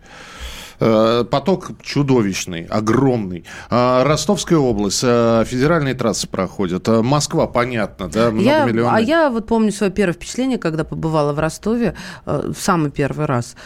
[0.80, 3.44] Э, поток чудовищный, огромный.
[3.70, 6.88] Э, Ростовская область, э, федеральные трассы проходят.
[6.88, 11.94] Москва, понятно, да, я, А я вот помню свое первое впечатление, когда побывала в Ростове,
[12.24, 13.56] в самый первый раз.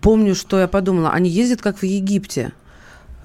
[0.00, 2.52] Помню, что я подумала, они ездят как в Египте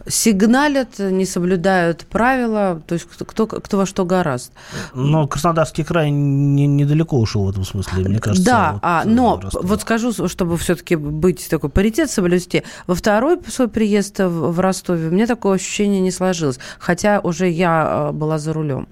[0.07, 4.51] сигналят, не соблюдают правила, то есть кто, кто во что гораст.
[4.93, 8.45] Но Краснодарский край не, недалеко ушел в этом смысле, мне кажется.
[8.45, 9.63] Да, вот, а, но Ростов.
[9.63, 15.09] вот скажу, чтобы все-таки быть такой паритет соблюсти, во второй свой приезд в, в Ростове
[15.09, 18.87] у меня такое ощущение не сложилось, хотя уже я а, была за рулем.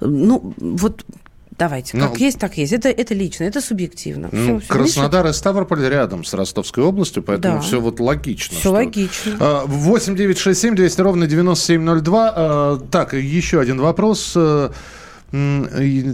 [0.00, 1.04] Ну, вот
[1.60, 2.72] Давайте, как ну, есть, так есть.
[2.72, 4.30] Это, это лично, это субъективно.
[4.32, 5.30] Ну, все, Краснодар все.
[5.32, 7.60] и Ставрополь рядом с Ростовской областью, поэтому да.
[7.60, 8.54] все вот логично.
[8.54, 8.70] Все что...
[8.70, 9.36] логично.
[9.66, 12.32] 8 9 6 7 200 ровно 9702.
[12.34, 14.32] А, так, еще один вопрос.
[14.36, 14.72] А,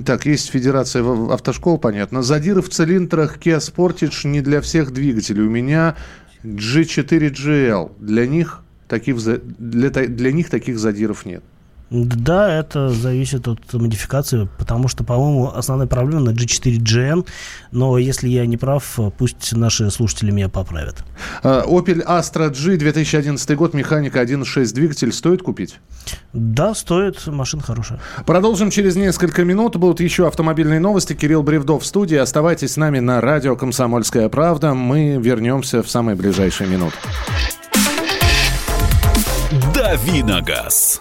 [0.05, 2.23] так, есть Федерация автошкол, понятно.
[2.23, 5.43] Задиры в цилиндрах Kia Sportage не для всех двигателей.
[5.43, 5.95] У меня
[6.43, 7.93] G4 GL.
[8.01, 11.45] Для них таких, для, для них таких задиров нет.
[11.91, 17.27] Да, это зависит от модификации, потому что, по-моему, основная проблема на G4GN,
[17.71, 21.05] но если я не прав, пусть наши слушатели меня поправят.
[21.45, 25.77] А, Opel Astra G 2011 год, механика 1.6 двигатель, стоит купить?
[26.33, 28.01] Да, стоит, машина хорошая.
[28.27, 31.13] Продолжим через несколько минут, будут еще автомобильные новости.
[31.13, 36.17] Кирилл Бревдов в студии, оставайтесь с нами на радио «Комсомольская правда», мы вернемся в самые
[36.17, 36.97] ближайшие минуты.
[39.73, 41.01] Давиногаз.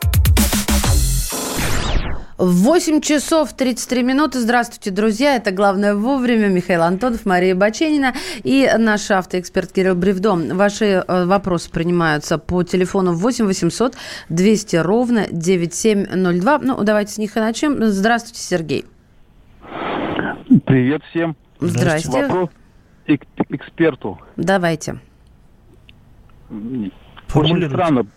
[2.41, 4.39] 8 часов 33 минуты.
[4.39, 5.35] Здравствуйте, друзья.
[5.35, 6.47] Это «Главное вовремя».
[6.47, 10.57] Михаил Антонов, Мария Баченина и наш автоэксперт Кирилл Бревдом.
[10.57, 13.95] Ваши э, вопросы принимаются по телефону 8 800
[14.29, 16.59] 200 ровно 9702.
[16.63, 17.77] Ну, давайте с них и начнем.
[17.83, 18.85] Здравствуйте, Сергей.
[20.65, 21.35] Привет всем.
[21.59, 22.23] Здрасте.
[22.23, 22.49] Вопрос
[23.05, 24.19] к эксперту.
[24.35, 24.99] Давайте.
[26.49, 28.07] Очень странно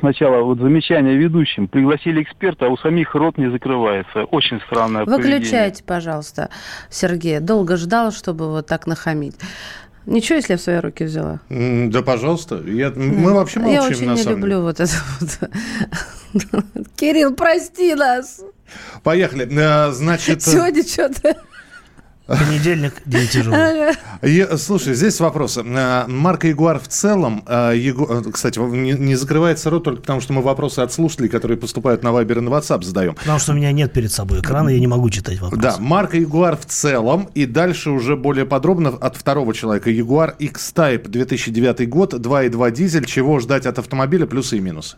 [0.00, 1.68] сначала вот замечание ведущим.
[1.68, 4.24] Пригласили эксперта, а у самих рот не закрывается.
[4.24, 5.84] Очень странное Выключайте, поведение.
[5.86, 6.50] пожалуйста,
[6.90, 7.40] Сергей.
[7.40, 9.36] Долго ждал, чтобы вот так нахамить.
[10.06, 11.40] Ничего, если я в свои руки взяла?
[11.50, 12.62] Да, пожалуйста.
[12.64, 14.62] Я, мы вообще молчим, Я очень на не самом люблю деле.
[14.62, 16.84] вот это вот.
[16.96, 18.40] Кирилл, прости нас.
[19.02, 19.48] Поехали.
[19.50, 21.36] Э, Значит, Сегодня что-то...
[22.26, 23.94] Понедельник, день тяжелый.
[24.58, 25.58] слушай, здесь вопрос.
[25.58, 30.32] Э, Марка Ягуар в целом, Ягу- э, кстати, не, не закрывается рот только потому, что
[30.32, 33.14] мы вопросы от слушателей, которые поступают на Вайбер и на WhatsApp, задаем.
[33.14, 35.62] Потому что у меня нет перед собой экрана, я не могу читать вопросы.
[35.62, 37.28] Да, марка Ягуар в целом.
[37.34, 39.90] И дальше уже более подробно от второго человека.
[39.90, 43.04] Ягуар X-Type 2009 год, 2.2 дизель.
[43.04, 44.96] Чего ждать от автомобиля, плюсы и минусы?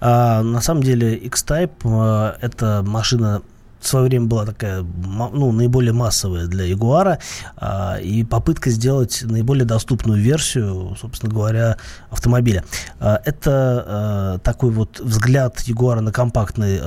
[0.00, 3.42] А, на самом деле X-Type э, это машина
[3.80, 7.18] в свое время была такая, ну, наиболее массовая для Ягуара,
[7.56, 11.76] а, и попытка сделать наиболее доступную версию, собственно говоря,
[12.10, 12.64] автомобиля.
[12.98, 16.80] А, это а, такой вот взгляд Ягуара на, компактный,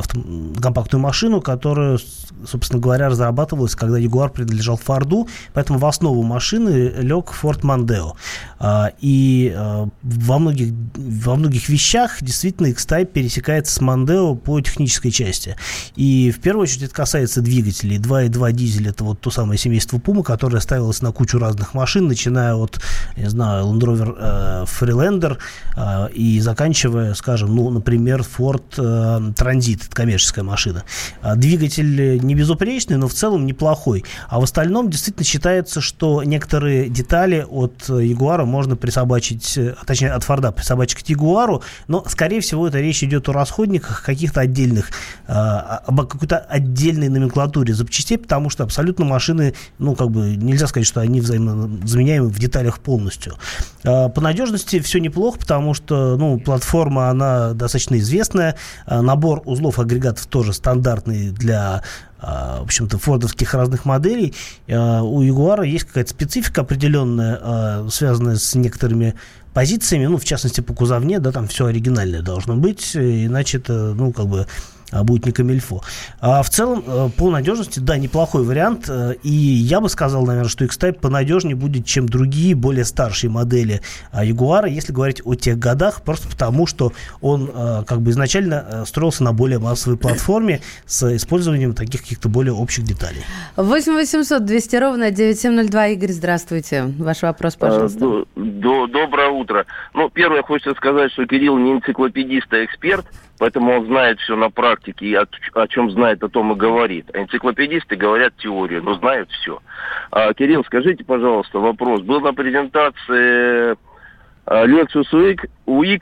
[0.62, 6.93] компактную машину, которая, с- собственно говоря, разрабатывалась, когда Ягуар принадлежал Форду, поэтому в основу машины
[6.97, 8.13] лег Mondeo.
[8.60, 9.56] А, И
[10.03, 15.56] во многих, во многих вещах действительно X-Type пересекается с Mondeo по технической части.
[15.95, 17.98] И в первую очередь это касается двигателей.
[17.98, 22.56] 2.2 дизель это вот то самое семейство Puma, которое ставилось на кучу разных машин, начиная
[22.56, 22.80] от,
[23.17, 25.38] не знаю, Land Rover э, Freelander
[25.76, 30.84] э, и заканчивая, скажем, ну, например, Ford э, Transit, это коммерческая машина.
[31.22, 34.04] А Двигатель не безупречный, но в целом неплохой.
[34.28, 39.86] А в остальном действительно считается, что некоторые детали от э, Ягуара можно присобачить, э, а
[39.86, 44.41] точнее от Форда присобачить к Ягуару, но, скорее всего, это речь идет о расходниках каких-то
[44.41, 44.91] отдельных,
[45.28, 46.72] э, об какой-то отдельной
[47.09, 52.39] номенклатуре запчастей, потому что абсолютно машины, ну, как бы нельзя сказать, что они взаимозаменяемы в
[52.39, 53.36] деталях полностью.
[53.83, 58.55] Э, По надежности все неплохо, потому что, ну, платформа, она достаточно известная,
[58.86, 61.83] Э, набор узлов агрегатов тоже стандартный для
[62.25, 64.33] а, в общем-то, фордовских разных моделей.
[64.69, 69.15] А, У Ягуара есть какая-то специфика определенная, а, связанная с некоторыми
[69.53, 74.13] позициями, ну, в частности, по кузовне, да, там все оригинальное должно быть, иначе это, ну,
[74.13, 74.47] как бы а,
[75.01, 75.82] будет не камильфо.
[76.19, 78.86] А в целом, э, по надежности, да, неплохой вариант.
[78.89, 83.82] э, И я бы сказал, наверное, что X-Type понадежнее будет, чем другие, более старшие модели
[84.12, 88.84] а, Ягуара, если говорить о тех годах, просто потому, что он э, как бы изначально
[88.86, 93.23] строился на более массовой платформе с использованием таких каких-то более общих деталей.
[93.56, 95.88] 8 800 200 ровно 9702.
[95.88, 96.84] Игорь, здравствуйте.
[96.99, 97.99] Ваш вопрос, пожалуйста.
[97.99, 99.65] До- до- доброе утро.
[99.93, 103.06] Ну, первое, хочется сказать, что Кирилл не энциклопедист, а эксперт,
[103.39, 107.10] поэтому он знает все на практике, и о, о чем знает, о том и говорит.
[107.13, 109.60] Энциклопедисты говорят теорию, но знают все.
[110.12, 112.02] А, Кирилл, скажите, пожалуйста, вопрос.
[112.02, 113.76] Был на презентации
[114.46, 116.02] а, Lexus UX,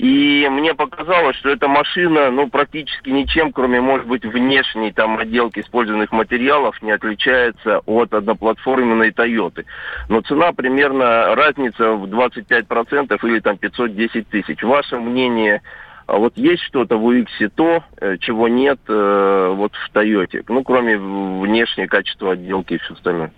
[0.00, 5.60] и мне показалось, что эта машина, ну, практически ничем, кроме, может быть, внешней там отделки
[5.60, 9.62] использованных материалов, не отличается от одноплатформенной Toyota.
[10.08, 14.62] Но цена примерно разница в 25% или там 510 тысяч.
[14.62, 15.60] Ваше мнение,
[16.10, 20.64] а вот есть что-то в UX то, э, чего нет э, вот в Toyota, ну,
[20.64, 23.32] кроме внешнего качества отделки и все остальное?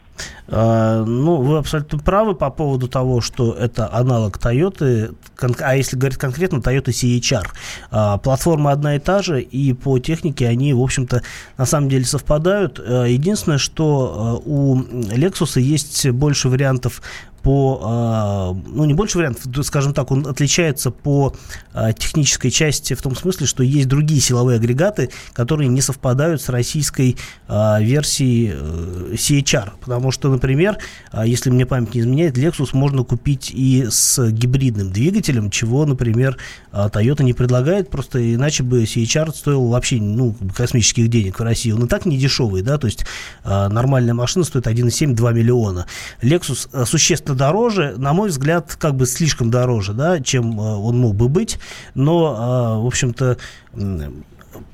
[0.49, 5.15] А, Ну, вы абсолютно правы по поводу того, что это аналог Toyota,
[5.61, 7.47] а если говорить конкретно, Toyota CHR.
[7.91, 11.23] А, Платформа одна и та же, и по технике они, в общем-то,
[11.59, 12.81] на самом деле совпадают.
[12.81, 17.03] А, Единственное, что у Lexus есть больше вариантов
[17.43, 21.35] по, а, ну, не больше вариантов, скажем так, он отличается по
[21.73, 26.49] а, технической части в том смысле, что есть другие силовые агрегаты, которые не совпадают с
[26.49, 27.17] российской
[27.49, 30.79] а, версией э, CHR, потому что, например,
[31.25, 36.39] если мне память не изменяет, Lexus можно купить и с гибридным двигателем, чего, например,
[36.73, 41.73] Toyota не предлагает, просто иначе бы CHR стоил вообще ну, космических денег в России.
[41.73, 43.05] Он и так не дешевый, да, то есть
[43.45, 45.87] нормальная машина стоит 1,7-2 миллиона.
[46.23, 46.85] Lexus а,
[47.33, 51.29] существенно дороже, на мой взгляд, как бы слишком дороже, да, чем а, он мог бы
[51.29, 51.59] быть,
[51.95, 53.37] но, а, в общем-то,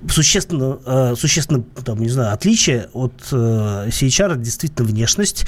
[0.08, 5.46] существенно, э, существенно там, не знаю, отличие от э, CHR это действительно внешность.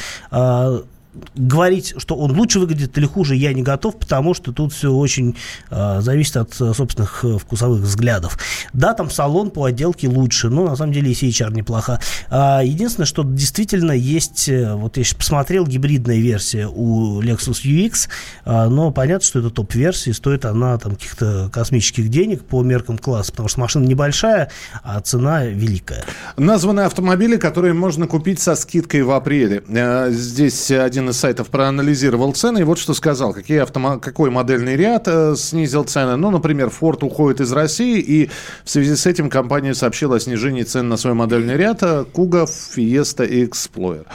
[1.35, 5.37] Говорить, что он лучше выглядит или хуже, я не готов, потому что тут все очень
[5.71, 8.39] э, зависит от собственных вкусовых взглядов.
[8.73, 12.01] Да, там салон по отделке лучше, но на самом деле и CHR неплохо.
[12.29, 18.09] А, единственное, что действительно есть, вот я сейчас посмотрел, гибридная версия у Lexus UX,
[18.45, 23.33] а, но понятно, что это топ-версия, стоит она там каких-то космических денег по меркам класса,
[23.33, 24.51] потому что машина небольшая,
[24.83, 26.05] а цена великая.
[26.37, 29.63] Названы автомобили, которые можно купить со скидкой в апреле.
[29.69, 33.33] Э, здесь один из сайтов проанализировал цены и вот что сказал.
[33.33, 33.99] Какие автомо...
[33.99, 36.17] Какой модельный ряд э, снизил цены?
[36.17, 38.31] Ну, например, Ford уходит из России, и
[38.65, 43.27] в связи с этим компания сообщила о снижении цен на свой модельный ряд Kuga, Fiesta
[43.27, 44.07] и Explorer.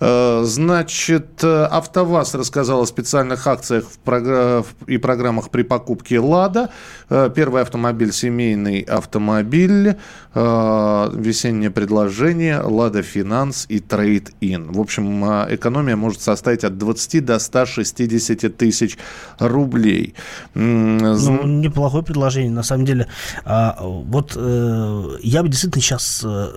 [0.00, 4.66] Э, значит, АвтоВАЗ рассказал о специальных акциях в прог...
[4.86, 6.70] и программах при покупке «Лада».
[7.08, 9.96] Первый автомобиль– семейный автомобиль.
[10.34, 14.72] Весеннее предложение «Лада Финанс» и «Трейд-Ин».
[14.72, 18.98] В общем, экономия может составить от 20 до 160 тысяч
[19.38, 20.14] рублей.
[20.54, 23.06] Ну, неплохое предложение, на самом деле.
[23.44, 26.48] А, вот э, я бы действительно сейчас э,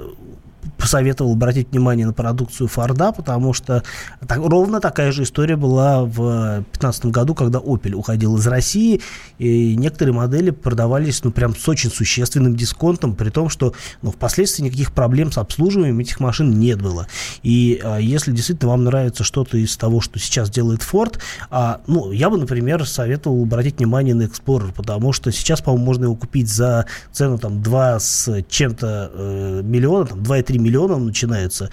[0.79, 3.83] посоветовал обратить внимание на продукцию Форда, потому что
[4.25, 9.01] так, ровно такая же история была в 2015 году, когда Opel уходил из России,
[9.37, 14.63] и некоторые модели продавались ну, прям с очень существенным дисконтом, при том, что ну, впоследствии
[14.63, 17.07] никаких проблем с обслуживанием этих машин нет было.
[17.43, 22.11] И а, если действительно вам нравится что-то из того, что сейчас делает Ford, а, ну,
[22.13, 26.47] я бы, например, советовал обратить внимание на Explorer, потому что сейчас, по-моему, можно его купить
[26.47, 31.69] за цену там 2 с чем-то э, миллиона, там 2,3 миллиона миллионов начинается.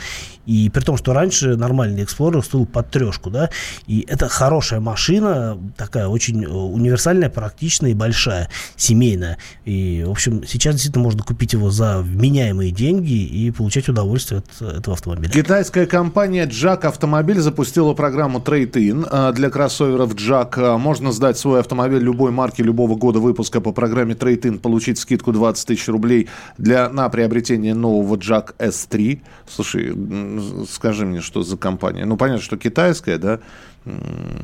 [0.46, 3.50] И при том, что раньше нормальный Explorer стоил под трешку, да,
[3.86, 9.38] и это хорошая машина, такая очень э, универсальная, практичная и большая, семейная.
[9.64, 14.78] И, в общем, сейчас действительно можно купить его за вменяемые деньги и получать удовольствие от
[14.78, 15.30] этого автомобиля.
[15.30, 20.54] Китайская компания Jack Автомобиль запустила программу Trade-in э, для кроссоверов Jack.
[20.58, 25.32] Э, можно сдать свой автомобиль любой марки, любого года выпуска по программе Trade-in, получить скидку
[25.32, 28.54] 20 тысяч рублей для, на приобретение нового Jack
[28.90, 29.20] S3.
[29.48, 32.04] Слушай, скажи мне, что за компания?
[32.04, 33.40] Ну, понятно, что китайская, да?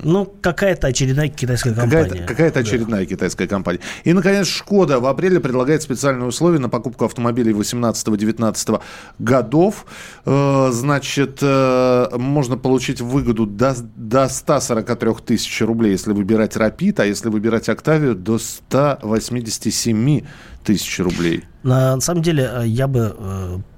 [0.04, 2.04] Ну, какая-то очередная китайская компания.
[2.04, 3.06] Какая-то, какая-то очередная да.
[3.06, 3.80] китайская компания.
[4.04, 8.80] И, наконец, Шкода в апреле предлагает специальные условия на покупку автомобилей 18-19
[9.18, 9.86] годов.
[10.24, 17.06] Э, значит, э, можно получить выгоду до, до 143 тысяч рублей, если выбирать Рапид, а
[17.06, 20.20] если выбирать Октавию, до 187
[20.62, 21.44] тысяч рублей.
[21.64, 23.16] На, самом деле, э, я бы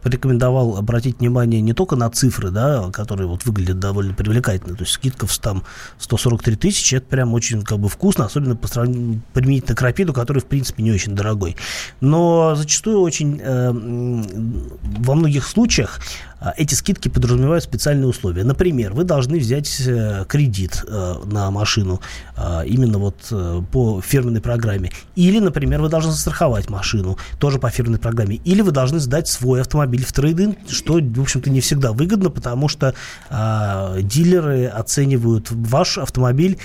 [0.05, 4.77] порекомендовал обратить внимание не только на цифры, да, которые вот выглядят довольно привлекательно.
[4.77, 5.65] То есть скидка в там
[5.99, 10.41] 143 тысячи, это прям очень как бы вкусно, особенно по сравнению применительно к Рапиду, который,
[10.41, 11.57] в принципе, не очень дорогой.
[12.03, 16.01] Но зачастую очень э, во многих случаях
[16.45, 18.45] а, эти скидки подразумевают специальные условия.
[18.45, 22.03] Например, вы должны взять э, кредит э, на машину
[22.37, 24.93] а, именно вот э, по фирменной программе.
[25.17, 28.37] Или, например, вы должны застраховать машину тоже по фирменной программе.
[28.45, 32.69] Или вы должны сдать свой автомобиль в трейдинг, что, в общем-то, не всегда выгодно, потому
[32.69, 32.95] что
[33.31, 36.59] а, дилеры оценивают ваш автомобиль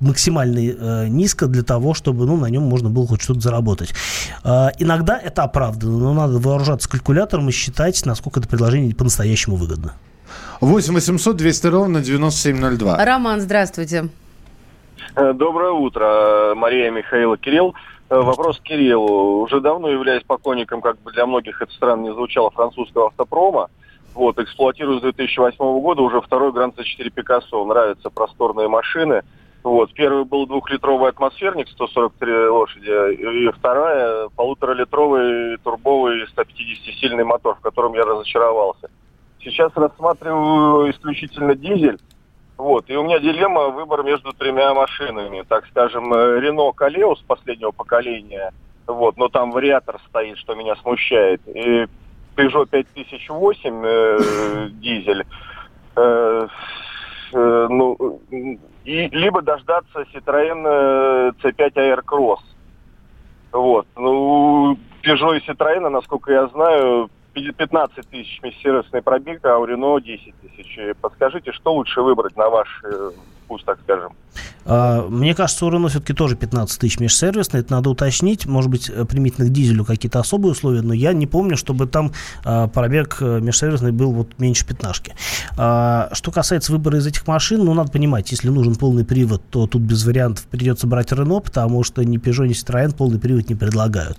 [0.00, 3.94] максимально низко для того, чтобы ну, на нем можно было хоть что-то заработать.
[4.44, 9.94] иногда это оправдано, но надо вооружаться калькулятором и считать, насколько это предложение по-настоящему выгодно.
[10.60, 13.04] 8 800 200 ровно 9702.
[13.04, 14.08] Роман, здравствуйте.
[15.14, 17.74] Э, доброе утро, Мария, Михаил, Кирилл.
[18.08, 19.40] Э, вопрос Кириллу.
[19.42, 23.68] Уже давно являюсь покойником, как бы для многих это странно не звучало, французского автопрома.
[24.14, 27.64] Вот, эксплуатирую с 2008 года уже второй Гранд C4 Пикассо.
[27.64, 29.22] Нравятся просторные машины.
[29.62, 37.94] Вот, первый был двухлитровый атмосферник, 143 лошади, и вторая полуторалитровый турбовый 150-сильный мотор, в котором
[37.94, 38.88] я разочаровался.
[39.40, 41.98] Сейчас рассматриваю исключительно дизель,
[42.56, 45.44] вот, и у меня дилемма выбор между тремя машинами.
[45.48, 48.52] Так скажем, Рено Калеус последнего поколения,
[48.86, 51.40] вот, но там вариатор стоит, что меня смущает.
[51.46, 51.86] И
[52.36, 55.24] Peugeot 5008 э, дизель.
[55.96, 56.48] Э,
[57.32, 62.40] э, ну, и либо дождаться Citroёn C5 Air Cross.
[63.52, 63.86] Вот.
[63.96, 67.10] Ну, Peugeot и Citroёn, насколько я знаю,
[67.52, 70.78] 15 тысяч сервисный пробег, а у Рено 10 тысяч.
[71.00, 73.10] Подскажите, что лучше выбрать на ваш э,
[73.46, 74.12] вкус, так скажем?
[74.64, 77.60] А, мне кажется, у Рено все-таки тоже 15 тысяч межсервисный.
[77.60, 78.46] Это надо уточнить.
[78.46, 82.12] Может быть, применительно к дизелю какие-то особые условия, но я не помню, чтобы там
[82.44, 85.14] а, пробег э, межсервисный был вот меньше пятнашки.
[85.56, 89.66] А, что касается выбора из этих машин, ну, надо понимать, если нужен полный привод, то
[89.66, 93.54] тут без вариантов придется брать Рено, потому что ни Peugeot, ни Citroёn полный привод не
[93.54, 94.18] предлагают.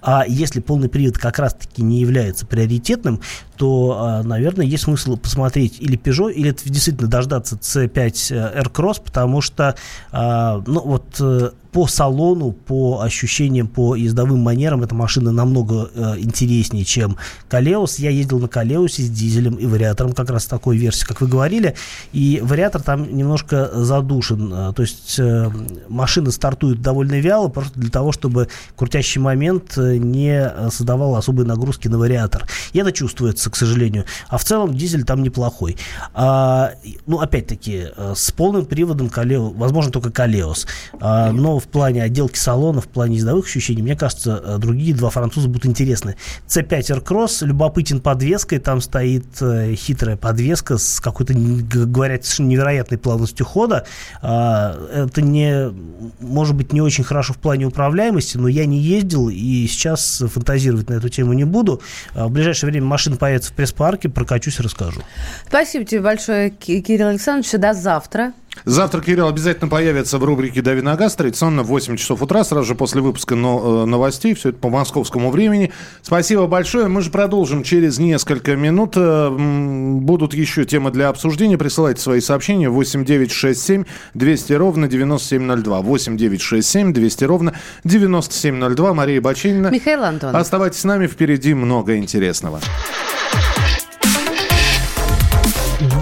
[0.00, 3.20] А если полный привод как раз-таки не является приоритетным,
[3.56, 9.74] то, наверное, есть смысл посмотреть или Peugeot, или действительно дождаться C5 э, R-Cross, потому что,
[10.12, 16.14] а, ну, вот э, по салону, по ощущениям, по ездовым манерам эта машина намного э,
[16.18, 17.16] интереснее, чем
[17.48, 17.98] Калеус.
[17.98, 21.74] Я ездил на Калеусе с дизелем и вариатором, как раз такой версии, как вы говорили.
[22.12, 24.52] И вариатор там немножко задушен.
[24.52, 25.50] Э, то есть э,
[25.88, 31.88] машина стартует довольно вяло, просто для того, чтобы крутящий момент э, не создавал особой нагрузки
[31.88, 32.48] на вариатор.
[32.72, 34.04] И это чувствуется, к сожалению.
[34.28, 35.76] А в целом дизель там неплохой.
[36.14, 36.72] А,
[37.06, 40.66] ну, опять-таки, э, с полным приводом Калеус, возможно, только Калеус.
[41.00, 45.10] А, но в плане отделки салона, в плане ездовых ощущений, мне кажется, э, другие два
[45.10, 46.16] француза будут интересны.
[46.46, 53.46] C5 Aircross любопытен подвеской, там стоит э, хитрая подвеска с какой-то, говорят, совершенно невероятной плавностью
[53.46, 53.86] хода.
[54.22, 55.72] Э, это не,
[56.20, 60.88] может быть, не очень хорошо в плане управляемости, но я не ездил и сейчас фантазировать
[60.88, 61.82] на эту тему не буду.
[62.14, 65.02] А в ближайшее время машина появится в пресс-парке, прокачусь и расскажу.
[65.46, 67.52] Спасибо тебе большое, Кирилл Александрович.
[67.52, 68.32] До завтра.
[68.64, 72.66] Завтра Кирилл обязательно появится в рубрике «Дави на газ», традиционно в 8 часов утра, сразу
[72.66, 75.72] же после выпуска э, новостей, все это по московскому времени.
[76.02, 78.94] Спасибо большое, мы же продолжим через несколько минут.
[78.96, 83.84] Э, будут еще темы для обсуждения, присылайте свои сообщения 8 9 6 7
[84.14, 85.80] 200 ровно 9702.
[85.80, 87.54] 8 9 6 7 200 ровно
[87.84, 88.94] 9702.
[88.94, 89.68] Мария Бачинина.
[89.68, 90.40] Михаил Антонов.
[90.40, 92.60] Оставайтесь с нами, впереди много интересного.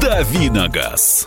[0.01, 1.27] «Дави на газ».